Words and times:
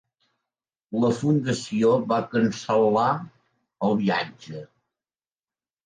La 1.03 1.11
Fundació 1.17 1.93
va 2.13 2.19
cancel·lar 2.33 3.07
el 3.91 3.97
viatge. 4.05 4.69